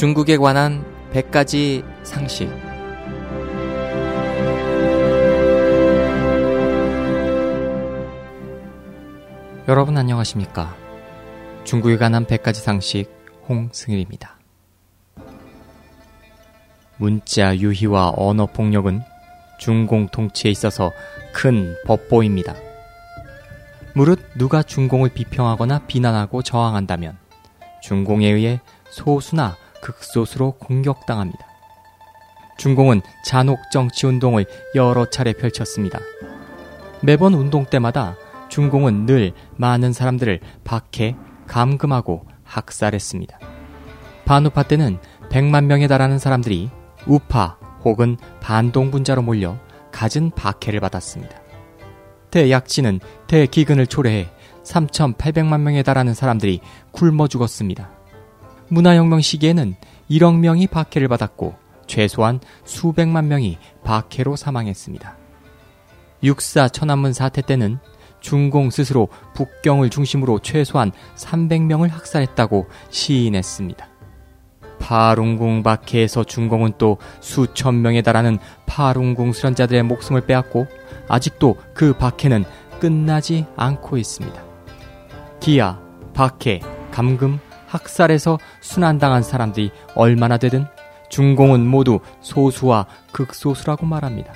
[0.00, 2.50] 중국에 관한 100가지 상식.
[9.68, 10.74] 여러분 안녕하십니까?
[11.64, 13.10] 중국에 관한 100가지 상식
[13.46, 14.38] 홍승일입니다.
[16.96, 19.02] 문자 유희와 언어 폭력은
[19.58, 20.92] 중공 통치에 있어서
[21.34, 22.54] 큰 법보입니다.
[23.94, 27.18] 무릇 누가 중공을 비평하거나 비난하고 저항한다면
[27.82, 31.46] 중공에 의해 소수나 극소수로 공격당합니다.
[32.58, 34.44] 중공은 잔혹 정치 운동을
[34.74, 35.98] 여러 차례 펼쳤습니다.
[37.02, 38.16] 매번 운동 때마다
[38.50, 41.16] 중공은 늘 많은 사람들을 박해,
[41.46, 43.38] 감금하고 학살했습니다.
[44.26, 44.98] 반우파 때는
[45.30, 46.70] 100만 명에 달하는 사람들이
[47.06, 49.56] 우파 혹은 반동 분자로 몰려
[49.92, 51.40] 갖은 박해를 받았습니다.
[52.30, 54.28] 대약진은 대기근을 초래해
[54.64, 56.60] 3,800만 명에 달하는 사람들이
[56.92, 57.99] 굶어 죽었습니다.
[58.70, 59.76] 문화혁명 시기에는
[60.10, 61.54] 1억 명이 박해를 받았고
[61.86, 65.16] 최소한 수백만 명이 박해로 사망했습니다.
[66.22, 67.78] 육사 천안문 사태 때는
[68.20, 73.88] 중공 스스로 북경을 중심으로 최소한 300명을 학살했다고 시인했습니다.
[74.78, 80.66] 파룬궁 박해에서 중공은 또 수천 명에 달하는 파룬궁 수련자들의 목숨을 빼앗고
[81.08, 82.44] 아직도 그 박해는
[82.80, 84.42] 끝나지 않고 있습니다.
[85.38, 85.78] 기아,
[86.14, 86.60] 박해,
[86.90, 90.66] 감금, 학살에서 순환당한 사람들이 얼마나 되든
[91.08, 94.32] 중공은 모두 소수와 극소수라고 말합니다.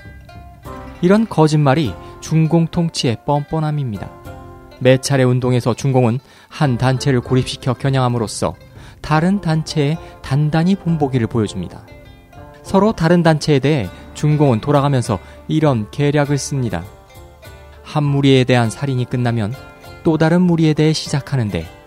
[1.03, 4.11] 이런 거짓말이 중공 통치의 뻔뻔함입니다.
[4.79, 6.19] 매 차례 운동에서 중공은
[6.49, 8.55] 한 단체를 고립시켜 겨냥함으로써
[9.01, 11.83] 다른 단체에 단단히 본보기를 보여줍니다.
[12.62, 15.19] 서로 다른 단체에 대해 중공은 돌아가면서
[15.49, 16.83] 이런 계략을 씁니다.
[17.83, 19.53] 한 무리에 대한 살인이 끝나면
[20.03, 21.84] 또 다른 무리에 대해 시작하는데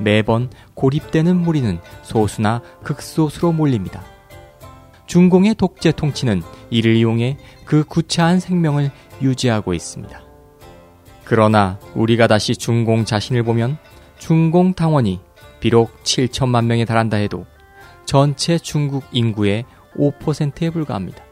[0.00, 4.02] 매번 고립되는 무리는 소수나 극소수로 몰립니다.
[5.06, 8.90] 중공의 독재 통치는 이를 이용해 그 구차한 생명을
[9.20, 10.20] 유지하고 있습니다.
[11.24, 13.78] 그러나 우리가 다시 중공 자신을 보면
[14.18, 15.20] 중공 당원이
[15.60, 17.46] 비록 7천만 명에 달한다 해도
[18.04, 19.64] 전체 중국 인구의
[19.96, 21.24] 5%에 불과합니다.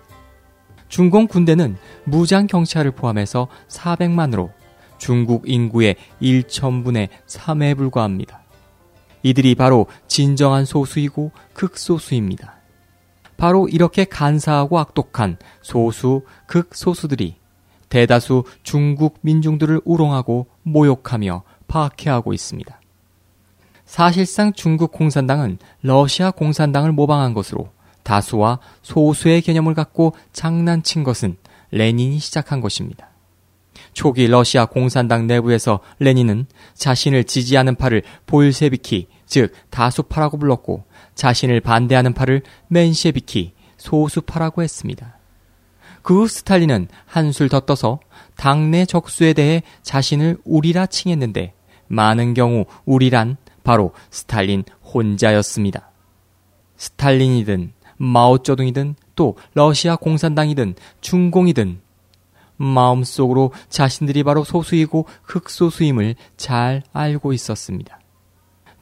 [0.89, 4.51] 중공 군대는 무장 경찰을 포함해서 400만으로
[4.99, 8.43] 중국 인구의 1천분의 3에 불과합니다.
[9.23, 12.55] 이들이 바로 진정한 소수이고 극소수입니다.
[13.37, 17.37] 바로 이렇게 간사하고 악독한 소수, 극소수들이
[17.89, 22.81] 대다수 중국 민중들을 우롱하고 모욕하며 파괴하고 있습니다.
[23.87, 27.71] 사실상 중국 공산당은 러시아 공산당을 모방한 것으로
[28.03, 31.37] 다수와 소수의 개념을 갖고 장난친 것은
[31.71, 33.09] 레닌이 시작한 것입니다.
[33.93, 40.85] 초기 러시아 공산당 내부에서 레닌은 자신을 지지하는 파를 볼세비키, 즉 다수파라고 불렀고
[41.15, 45.19] 자신을 반대하는 파를 맨셰비키, 소수파라고 했습니다.
[46.03, 48.01] 그 후 스탈린은 한술 더 떠서
[48.37, 51.55] 당내 적수에 대해 자신을 우리라 칭했는데
[51.89, 55.91] 많은 경우 우리란 바로 스탈린 혼자였습니다.
[56.77, 61.81] 스탈린이든 마오쩌둥이든 또 러시아 공산당이든 중공이든
[62.59, 67.99] 마음속으로 자신들이 바로 소수이고 흑소수임을 잘 알고 있었습니다.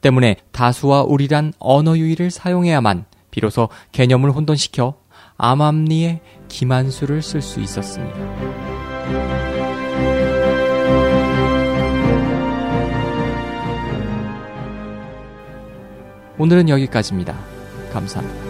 [0.00, 4.94] 때문에 다수와 우리란 언어 유희를 사용해야만 비로소 개념을 혼돈시켜
[5.36, 8.16] 암암리에 기만수를 쓸 수 있었습니다.
[16.38, 17.38] 오늘은 여기까지입니다.
[17.92, 18.45] 감사합니다.